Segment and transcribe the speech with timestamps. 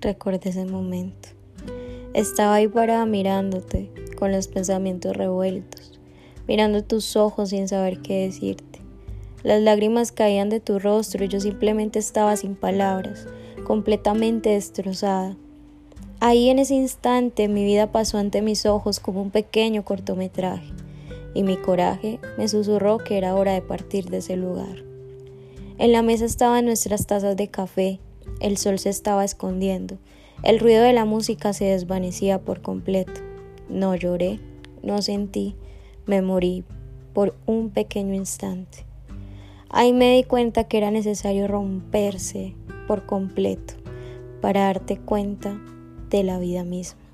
[0.00, 1.28] recordé ese momento.
[2.14, 6.00] Estaba ahí parada mirándote, con los pensamientos revueltos,
[6.46, 8.80] mirando tus ojos sin saber qué decirte.
[9.42, 13.26] Las lágrimas caían de tu rostro y yo simplemente estaba sin palabras,
[13.64, 15.36] completamente destrozada.
[16.20, 20.72] Ahí en ese instante mi vida pasó ante mis ojos como un pequeño cortometraje
[21.34, 24.82] y mi coraje me susurró que era hora de partir de ese lugar.
[25.78, 28.00] En la mesa estaban nuestras tazas de café,
[28.40, 29.98] el sol se estaba escondiendo,
[30.42, 33.20] el ruido de la música se desvanecía por completo.
[33.68, 34.38] No lloré,
[34.82, 35.56] no sentí,
[36.06, 36.64] me morí
[37.12, 38.86] por un pequeño instante.
[39.68, 42.54] Ahí me di cuenta que era necesario romperse
[42.86, 43.74] por completo
[44.40, 45.60] para darte cuenta
[46.08, 47.07] de la vida misma.